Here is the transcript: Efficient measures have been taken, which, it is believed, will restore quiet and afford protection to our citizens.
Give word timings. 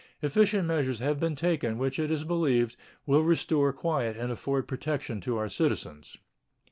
Efficient 0.23 0.67
measures 0.67 0.97
have 0.97 1.19
been 1.19 1.35
taken, 1.35 1.77
which, 1.77 1.99
it 1.99 2.09
is 2.09 2.23
believed, 2.23 2.75
will 3.05 3.21
restore 3.21 3.71
quiet 3.71 4.17
and 4.17 4.31
afford 4.31 4.67
protection 4.67 5.21
to 5.21 5.37
our 5.37 5.47
citizens. 5.47 6.17